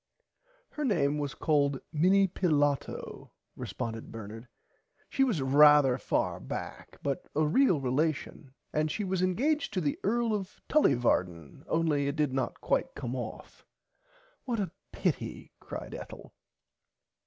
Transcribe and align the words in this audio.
Her 0.71 0.83
name 0.83 1.19
was 1.19 1.35
called 1.35 1.79
Minnie 1.93 2.27
Pilato 2.27 3.29
responded 3.55 4.11
Bernard 4.11 4.47
she 5.09 5.23
was 5.23 5.41
rarther 5.41 5.99
far 6.01 6.39
back 6.39 6.93
[Pg 6.93 6.99
40] 7.03 7.03
but 7.03 7.29
a 7.39 7.45
real 7.45 7.79
relation 7.79 8.55
and 8.73 8.89
she 8.89 9.03
was 9.03 9.21
engaged 9.21 9.71
to 9.75 9.79
the 9.81 9.99
earl 10.03 10.33
of 10.33 10.59
Tullyvarden 10.67 11.65
only 11.67 12.07
it 12.07 12.15
did 12.15 12.33
not 12.33 12.61
quite 12.61 12.95
come 12.95 13.15
off. 13.15 13.63
What 14.45 14.59
a 14.59 14.71
pity 14.91 15.51
crid 15.61 15.93
Ethel. 15.93 16.33